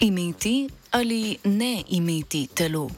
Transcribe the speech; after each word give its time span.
Imeti 0.00 0.68
ali 0.90 1.38
ne 1.44 1.82
imeti 1.88 2.46
telo? 2.46 2.90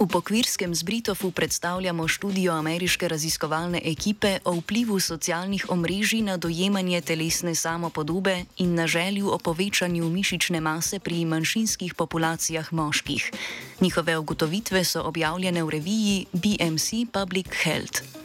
V 0.00 0.06
pokvirskem 0.08 0.74
zbritofu 0.74 1.30
predstavljamo 1.30 2.08
študijo 2.08 2.52
ameriške 2.52 3.08
raziskovalne 3.08 3.80
ekipe 3.84 4.38
o 4.44 4.52
vplivu 4.52 5.00
socialnih 5.00 5.66
omrežij 5.68 6.20
na 6.20 6.36
dojemanje 6.36 7.00
telesne 7.00 7.54
samopodobe 7.54 8.44
in 8.56 8.74
na 8.74 8.86
želju 8.86 9.32
o 9.32 9.38
povečanju 9.38 10.08
mišične 10.08 10.60
mase 10.60 10.98
pri 10.98 11.24
manjšinskih 11.24 11.94
populacijah 11.94 12.72
moških. 12.72 13.32
Njihove 13.80 14.18
ugotovitve 14.18 14.84
so 14.84 15.02
objavljene 15.02 15.64
v 15.64 15.70
reviji 15.70 16.26
BMC 16.32 17.08
Public 17.12 17.48
Health. 17.64 18.19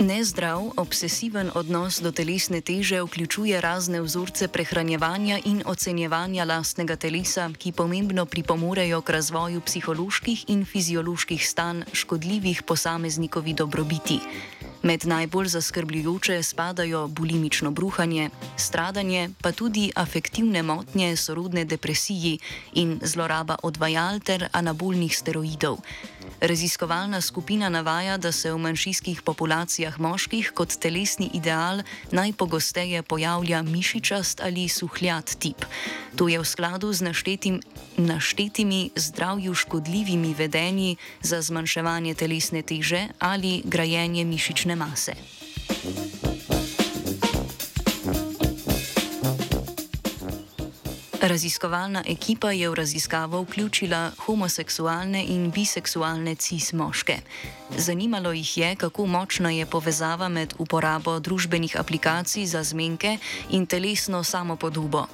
Nezdrav, 0.00 0.72
obsesiven 0.80 1.50
odnos 1.54 2.00
do 2.00 2.08
telesne 2.08 2.60
teže 2.64 3.02
vključuje 3.04 3.60
razne 3.60 4.00
vzorce 4.00 4.48
prehranjevanja 4.48 5.36
in 5.44 5.60
ocenjevanja 5.66 6.44
lastnega 6.44 6.96
telesa, 6.96 7.50
ki 7.58 7.72
pomembno 7.72 8.24
pripomorejo 8.26 9.02
k 9.04 9.10
razvoju 9.10 9.60
psiholoških 9.60 10.44
in 10.48 10.64
fizioloških 10.64 11.44
stanj 11.48 11.82
škodljivih 11.92 12.62
posameznikovi 12.62 13.52
dobrobiti. 13.52 14.18
Med 14.82 15.04
najbolj 15.06 15.48
zaskrbljujoče 15.48 16.42
spadajo 16.42 17.08
bulimično 17.08 17.70
bruhanje, 17.70 18.30
stradanje, 18.56 19.30
pa 19.42 19.52
tudi 19.52 19.90
afektivne 19.96 20.62
motnje, 20.62 21.16
sorodne 21.16 21.64
depresiji 21.64 22.38
in 22.72 23.00
zloraba 23.02 23.56
odvajal 23.62 24.20
ter 24.20 24.48
anabolnih 24.52 25.16
steroidov. 25.16 25.78
Raziskovalna 26.40 27.20
skupina 27.20 27.68
navaja, 27.68 28.16
da 28.16 28.32
se 28.32 28.52
v 28.52 28.58
manjšinskih 28.58 29.22
populacijah 29.22 29.98
moških 30.00 30.52
kot 30.54 30.72
telesni 30.80 31.30
ideal 31.34 31.82
najpogosteje 32.10 33.02
pojavlja 33.02 33.62
mišičast 33.62 34.40
ali 34.40 34.68
suhljat 34.68 35.36
tip. 35.38 35.64
To 36.16 36.28
je 36.28 36.40
v 36.40 36.44
skladu 36.44 36.92
z 36.92 37.02
naštetim, 37.02 37.60
naštetimi 37.96 38.90
zdravju 38.96 39.54
škodljivimi 39.54 40.34
vedenji 40.34 40.96
za 41.20 41.42
zmanjševanje 41.42 42.14
telesne 42.14 42.62
teže 42.62 43.08
ali 43.18 43.60
grajenje 43.64 44.24
mišične 44.24 44.76
mase. 44.76 45.39
Raziskovalna 51.20 52.00
ekipa 52.08 52.48
je 52.52 52.68
v 52.68 52.74
raziskavo 52.74 53.42
vključila 53.42 54.10
homoseksualne 54.24 55.24
in 55.28 55.50
biseksualne 55.50 56.34
cis 56.34 56.72
moške. 56.72 57.18
Zanimalo 57.76 58.32
jih 58.32 58.58
je, 58.58 58.76
kako 58.76 59.06
močna 59.06 59.50
je 59.50 59.66
povezava 59.66 60.28
med 60.28 60.54
uporabo 60.58 61.18
družbenih 61.20 61.76
aplikacij 61.76 62.46
za 62.46 62.62
zmenke 62.62 63.18
in 63.50 63.66
telesno 63.66 64.24
samopodobo. 64.24 65.06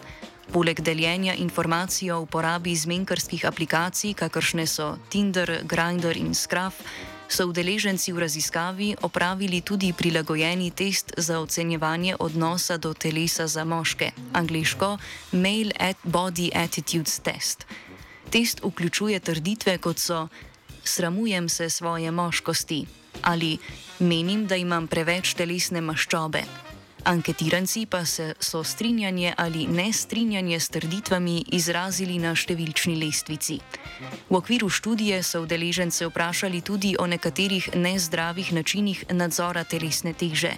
Poleg 0.52 0.80
deljenja 0.80 1.34
informacij 1.34 2.10
o 2.10 2.20
uporabi 2.20 2.76
zmenkarskih 2.76 3.44
aplikacij, 3.44 4.14
kakršne 4.14 4.66
so 4.66 4.96
Tinder, 5.08 5.58
Grindr 5.64 6.16
in 6.16 6.34
Scruff, 6.34 6.86
so 7.28 7.46
udeleženci 7.46 8.12
v 8.12 8.18
raziskavi 8.18 8.96
opravili 9.02 9.60
tudi 9.60 9.92
prilagojeni 9.92 10.70
test 10.70 11.12
za 11.16 11.40
ocenjevanje 11.40 12.16
odnosa 12.18 12.76
do 12.76 12.94
telesa 12.94 13.46
za 13.46 13.64
moške, 13.64 14.10
angliško 14.32 14.98
Male 15.32 15.72
at 15.78 15.96
Body 16.04 16.50
Attitudes 16.54 17.18
Test. 17.18 17.66
Test 18.30 18.60
vključuje 18.64 19.20
trditve 19.20 19.78
kot 19.78 19.98
so: 19.98 20.28
Sramujem 20.84 21.48
se 21.48 21.70
svoje 21.70 22.10
moškosti 22.10 22.86
ali 23.22 23.58
menim, 23.98 24.46
da 24.46 24.56
imam 24.56 24.86
preveč 24.86 25.34
telesne 25.34 25.80
maščobe. 25.80 26.65
Anketiranci 27.06 27.86
pa 27.86 28.02
so 28.04 28.64
strinjanje 28.64 29.34
ali 29.36 29.66
nestrinjanje 29.66 30.60
s 30.60 30.68
trditvami 30.74 31.44
izrazili 31.54 32.18
na 32.18 32.34
številčni 32.34 32.96
lestvici. 32.98 33.60
V 34.26 34.34
okviru 34.34 34.66
študije 34.66 35.22
so 35.22 35.44
udeležence 35.46 36.02
vprašali 36.02 36.60
tudi 36.66 36.96
o 36.98 37.06
nekaterih 37.06 37.78
nezdravih 37.78 38.50
načinih 38.52 39.04
nadzora 39.14 39.62
telesne 39.62 40.18
teže. 40.18 40.50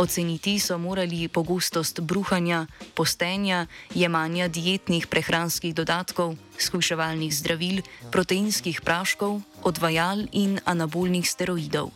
Oceniti 0.00 0.56
so 0.56 0.78
morali 0.80 1.28
pogostost 1.28 2.00
bruhanja, 2.00 2.64
postenja, 2.96 3.66
jemanja 3.92 4.48
dietnih 4.48 5.04
prehranskih 5.06 5.76
dodatkov, 5.76 6.40
skuševalnih 6.56 7.28
zdravil, 7.28 7.84
proteinskih 8.08 8.80
praškov, 8.80 9.44
odvajal 9.60 10.24
in 10.32 10.56
anabolnih 10.64 11.28
steroidov. 11.28 11.92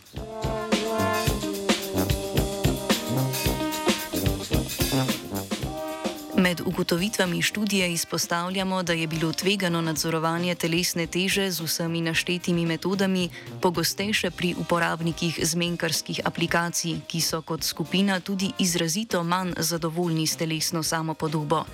Med 6.37 6.61
ugotovitvami 6.61 7.43
študije 7.43 7.93
izpostavljamo, 7.93 8.83
da 8.83 8.93
je 8.93 9.07
bilo 9.07 9.33
tvegano 9.33 9.81
nadzorovanje 9.81 10.55
telesne 10.55 11.07
teže 11.07 11.51
z 11.51 11.61
vsemi 11.61 12.01
naštetimi 12.01 12.67
metodami 12.67 13.31
pogostejše 13.61 14.31
pri 14.31 14.55
uporabnikih 14.59 15.41
zmenkarskih 15.43 16.21
aplikacij, 16.25 17.01
ki 17.09 17.21
so 17.21 17.43
kot 17.43 17.65
skupina 17.65 18.21
tudi 18.21 18.53
izrazito 18.59 19.23
manj 19.25 19.53
zadovoljni 19.59 20.27
s 20.27 20.37
telesno 20.37 20.83
samopodobo. 20.83 21.65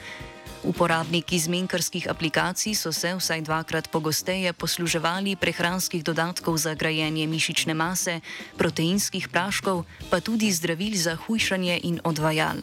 Uporabniki 0.62 1.38
zmenkarskih 1.38 2.06
aplikacij 2.10 2.74
so 2.74 2.92
se 2.92 3.14
vsaj 3.18 3.42
dvakrat 3.42 3.90
pogosteje 3.90 4.52
posluževali 4.52 5.36
prehranskih 5.36 6.04
dodatkov 6.04 6.56
za 6.56 6.74
grajenje 6.74 7.26
mišične 7.26 7.74
mase, 7.74 8.20
proteinskih 8.56 9.28
praškov, 9.28 9.84
pa 10.10 10.20
tudi 10.20 10.52
zdravil 10.52 10.94
za 10.94 11.16
hujšanje 11.16 11.80
in 11.82 12.00
odvajal. 12.04 12.62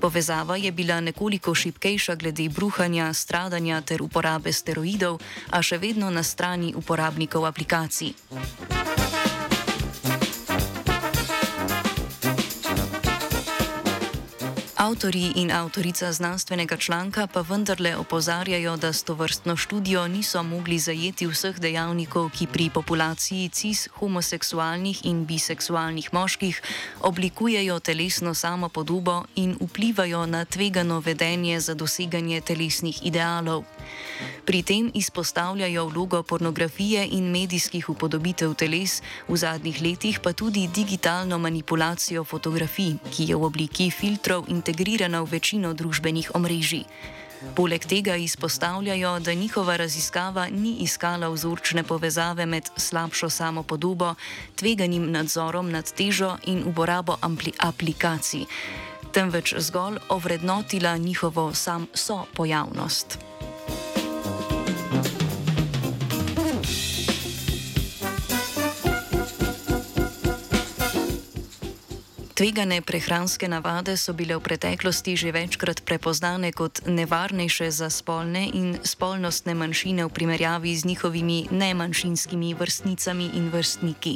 Povezava 0.00 0.56
je 0.56 0.72
bila 0.72 1.00
nekoliko 1.00 1.54
šipkejša 1.54 2.14
glede 2.14 2.48
bruhanja, 2.48 3.12
stradanja 3.12 3.80
ter 3.80 4.02
uporabe 4.02 4.52
steroidov, 4.52 5.18
a 5.50 5.62
še 5.62 5.78
vedno 5.78 6.10
na 6.10 6.22
strani 6.22 6.74
uporabnikov 6.76 7.46
aplikacij. 7.46 8.14
Avtori 14.78 15.32
in 15.34 15.50
avtorica 15.50 16.12
znanstvenega 16.12 16.76
članka 16.76 17.26
pa 17.26 17.40
vendarle 17.40 17.96
opozarjajo, 17.96 18.76
da 18.76 18.92
s 18.92 19.02
to 19.02 19.14
vrstno 19.14 19.56
študijo 19.56 20.08
niso 20.08 20.42
mogli 20.42 20.78
zajeti 20.78 21.26
vseh 21.26 21.58
dejavnikov, 21.58 22.30
ki 22.30 22.46
pri 22.46 22.70
populaciji 22.70 23.48
cis, 23.48 23.88
homoseksualnih 23.98 25.00
in 25.04 25.24
biseksualnih 25.26 26.12
moških 26.12 26.62
oblikujejo 27.00 27.80
telesno 27.80 28.34
samopodobo 28.34 29.24
in 29.34 29.56
vplivajo 29.60 30.26
na 30.26 30.44
tvegano 30.44 31.00
vedenje 31.00 31.60
za 31.60 31.74
doseganje 31.74 32.40
telesnih 32.40 33.06
idealov. 33.06 33.64
Pri 34.44 34.62
tem 34.62 34.90
izpostavljajo 34.94 35.86
vlogo 35.86 36.22
pornografije 36.22 37.06
in 37.12 37.30
medijskih 37.30 37.88
upodobitev 37.88 38.54
teles, 38.54 39.02
v 39.28 39.36
zadnjih 39.36 39.82
letih 39.82 40.20
pa 40.20 40.32
tudi 40.32 40.68
digitalno 40.74 41.38
manipulacijo 41.38 42.24
fotografij, 42.24 42.96
ki 43.10 43.30
je 43.30 43.36
v 43.36 43.44
obliki 43.44 43.90
filtrov 43.90 44.48
integrirana 44.48 45.22
v 45.22 45.30
večino 45.38 45.74
družbenih 45.74 46.30
omrežij. 46.34 46.84
Poleg 47.54 47.84
tega 47.86 48.16
izpostavljajo, 48.16 49.18
da 49.20 49.34
njihova 49.34 49.76
raziskava 49.76 50.48
ni 50.50 50.76
iskala 50.82 51.28
vzorčne 51.28 51.82
povezave 51.82 52.46
med 52.46 52.70
slabšo 52.76 53.30
samopodobo, 53.30 54.14
tveganim 54.54 55.10
nadzorom 55.10 55.70
nad 55.70 55.92
težo 55.92 56.36
in 56.46 56.64
uporabo 56.66 57.16
aplikacij, 57.58 58.46
temveč 59.12 59.54
zgolj 59.58 59.98
ovrednotila 60.08 60.96
njihovo 60.96 61.54
sam 61.54 61.86
so 61.94 62.24
Tvegane 72.38 72.82
prehranske 72.86 73.48
navade 73.50 73.96
so 73.98 74.12
bile 74.14 74.38
v 74.38 74.46
preteklosti 74.46 75.18
že 75.18 75.34
večkrat 75.34 75.82
prepoznane 75.82 76.54
kot 76.54 76.86
nevarnejše 76.86 77.66
za 77.74 77.90
spolne 77.90 78.46
in 78.54 78.78
spolnostne 78.78 79.58
manjšine 79.58 80.06
v 80.06 80.14
primerjavi 80.14 80.70
z 80.70 80.86
njihovimi 80.86 81.50
nemanjšinskimi 81.50 82.54
vrstnicami 82.54 83.34
in 83.34 83.50
vrstniki. 83.50 84.14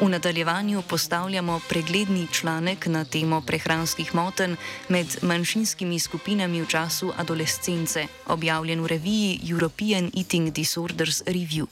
V 0.00 0.08
nadaljevanju 0.08 0.82
postavljamo 0.88 1.60
pregledni 1.68 2.26
članek 2.32 2.86
na 2.86 3.04
temo 3.04 3.44
prehranskih 3.44 4.14
motenj 4.14 4.56
med 4.88 5.06
manjšinskimi 5.22 6.00
skupinami 6.00 6.64
v 6.64 6.66
času 6.66 7.12
adolescence, 7.12 8.08
objavljen 8.26 8.80
v 8.80 8.86
reviji 8.86 9.40
European 9.52 10.08
Eating 10.16 10.48
Disorders 10.48 11.20
Review. 11.28 11.68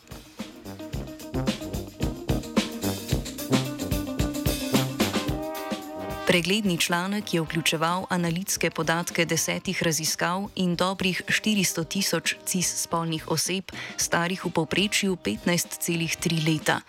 Pregledni 6.32 6.78
članek 6.78 7.34
je 7.34 7.40
vključeval 7.40 8.06
analitske 8.08 8.70
podatke 8.70 9.24
desetih 9.24 9.82
raziskav 9.82 10.48
in 10.54 10.76
dobrih 10.76 11.22
400 11.28 11.88
tisoč 11.88 12.34
cis 12.46 12.82
spolnih 12.82 13.28
oseb, 13.28 13.64
starih 13.96 14.44
v 14.44 14.50
povprečju 14.50 15.16
15,3 15.16 16.46
leta. 16.48 16.80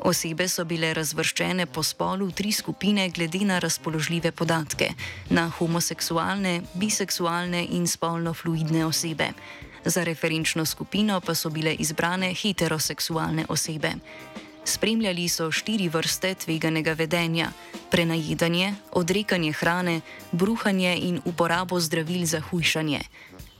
Osebe 0.00 0.48
so 0.48 0.64
bile 0.64 0.92
razvrščene 0.94 1.66
po 1.66 1.82
spolu 1.82 2.26
v 2.26 2.36
tri 2.36 2.52
skupine 2.52 3.08
glede 3.08 3.40
na 3.48 3.58
razpoložljive 3.58 4.32
podatke: 4.32 4.90
na 5.30 5.48
homoseksualne, 5.48 6.60
biseksualne 6.74 7.64
in 7.64 7.86
spolno 7.86 8.34
fluidne 8.34 8.84
osebe. 8.86 9.32
Za 9.84 10.04
referenčno 10.04 10.66
skupino 10.66 11.20
pa 11.20 11.34
so 11.34 11.50
bile 11.50 11.74
izbrane 11.74 12.34
heteroseksualne 12.34 13.46
osebe. 13.48 13.92
Spremljali 14.64 15.28
so 15.28 15.50
štiri 15.50 15.88
vrste 15.88 16.34
tveganega 16.34 16.92
vedenja: 16.92 17.50
prenajedanje, 17.90 18.74
odrekanje 18.92 19.52
hrane, 19.52 20.00
bruhanje 20.32 20.96
in 20.96 21.20
uporabo 21.24 21.80
zdravil 21.80 22.26
za 22.26 22.40
hujšanje. 22.40 23.00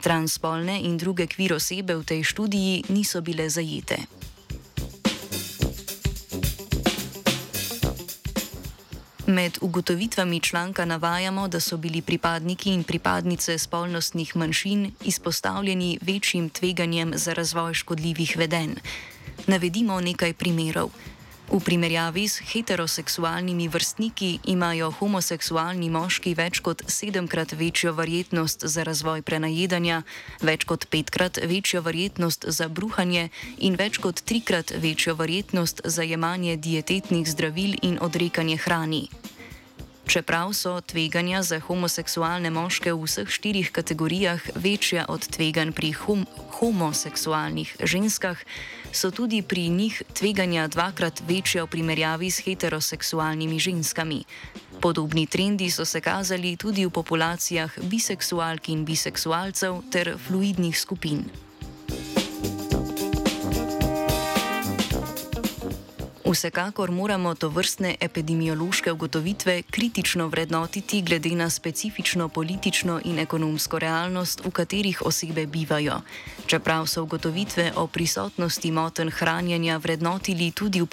Transspolne 0.00 0.80
in 0.82 0.98
druge 0.98 1.26
kvir 1.26 1.54
osebe 1.54 1.94
v 1.94 2.04
tej 2.04 2.22
študiji 2.22 2.84
niso 2.88 3.20
bile 3.20 3.48
zajete. 3.50 3.96
Med 9.26 9.58
ugotovitvami 9.60 10.40
članka 10.40 10.84
navajamo, 10.84 11.48
da 11.48 11.60
so 11.60 11.76
bili 11.76 12.02
pripadniki 12.02 12.70
in 12.70 12.84
pripadnice 12.84 13.58
spolnostnih 13.58 14.36
manjšin 14.36 14.92
izpostavljeni 15.04 15.98
večjim 16.02 16.50
tveganjem 16.50 17.12
za 17.16 17.32
razvoj 17.32 17.74
škodljivih 17.74 18.34
vedenj. 18.38 18.74
Navedimo 19.46 19.98
nekaj 20.00 20.32
primerov. 20.38 20.94
V 21.52 21.60
primerjavi 21.60 22.28
s 22.28 22.38
heteroseksualnimi 22.38 23.68
vrstniki 23.68 24.38
imajo 24.48 24.88
homoseksualni 24.94 25.90
moški 25.90 26.32
več 26.38 26.62
kot 26.64 26.84
sedemkrat 26.86 27.52
večjo 27.52 27.92
verjetnost 27.92 28.64
za 28.64 28.86
razvoj 28.86 29.20
prenajedanja, 29.26 30.02
več 30.40 30.64
kot 30.64 30.86
petkrat 30.88 31.42
večjo 31.42 31.82
verjetnost 31.82 32.46
za 32.48 32.68
bruhanje 32.68 33.28
in 33.58 33.76
več 33.76 33.98
kot 33.98 34.22
trikrat 34.24 34.72
večjo 34.78 35.18
verjetnost 35.18 35.82
za 35.84 36.06
jemanje 36.06 36.56
dietetnih 36.56 37.26
zdravil 37.28 37.76
in 37.82 37.98
odrekanje 38.00 38.56
hrani. 38.56 39.08
Čeprav 40.12 40.52
so 40.52 40.76
tveganja 40.80 41.40
za 41.40 41.56
homoseksualne 41.56 42.52
moške 42.52 42.92
v 42.92 43.00
vseh 43.00 43.28
štirih 43.32 43.72
kategorijah 43.72 44.44
večja 44.60 45.08
od 45.08 45.24
tveganj 45.24 45.72
pri 45.72 45.96
hom 45.96 46.26
homoseksualnih 46.60 47.80
ženskah, 47.80 48.36
so 48.92 49.08
tudi 49.08 49.40
pri 49.40 49.72
njih 49.72 50.02
tveganja 50.12 50.68
dvakrat 50.68 51.24
večja 51.24 51.64
v 51.64 51.72
primerjavi 51.72 52.28
s 52.28 52.44
heteroseksualnimi 52.44 53.56
ženskami. 53.56 54.20
Podobni 54.84 55.24
trendi 55.24 55.70
so 55.72 55.88
se 55.88 56.04
kazali 56.04 56.60
tudi 56.60 56.84
v 56.84 56.92
populacijah 56.92 57.72
biseksualk 57.80 58.68
in 58.68 58.84
biseksualcev 58.84 59.80
ter 59.88 60.12
fluidnih 60.28 60.76
skupin. 60.76 61.24
Vsekakor 66.32 66.90
moramo 66.90 67.34
to 67.34 67.48
vrstne 67.48 67.96
epidemiološke 68.00 68.92
ugotovitve 68.92 69.62
kritično 69.62 70.28
vrednotiti 70.28 71.02
glede 71.02 71.30
na 71.30 71.50
specifično 71.50 72.28
politično 72.28 73.00
in 73.04 73.18
ekonomsko 73.18 73.78
realnost, 73.78 74.40
v 74.44 74.50
katerih 74.50 75.02
osebe 75.04 75.46
bivajo. 75.46 76.00
Čeprav 76.46 76.86
so 76.86 77.02
ugotovitve 77.02 77.72
o 77.76 77.86
prisotnosti 77.86 78.70
moten 78.70 79.10
hranjenja 79.10 79.76
vrednotili 79.76 80.50
tudi 80.50 80.80
v 80.80 80.86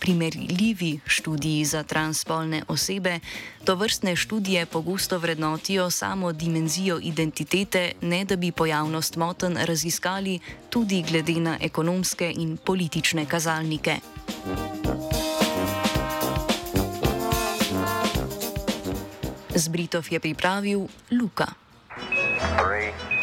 primerljivi 0.00 1.00
študiji 1.06 1.64
za 1.64 1.82
transspolne 1.82 2.62
osebe, 2.68 3.20
to 3.64 3.74
vrstne 3.74 4.16
študije 4.16 4.66
pogosto 4.66 5.18
vrednotijo 5.18 5.90
samo 5.90 6.32
dimenzijo 6.32 6.98
identitete, 7.02 7.92
ne 8.00 8.24
da 8.24 8.36
bi 8.36 8.52
pojavnost 8.52 9.16
moten 9.16 9.56
raziskali 9.56 10.38
tudi 10.70 11.04
glede 11.08 11.40
na 11.40 11.58
ekonomske 11.60 12.32
in 12.36 12.56
politične 12.56 13.26
kazalnike. 13.26 14.17
Z 19.58 19.66
Britov 19.74 20.06
je 20.06 20.20
pripravil 20.22 20.86
Luka. 21.10 21.50
Three. 22.56 23.17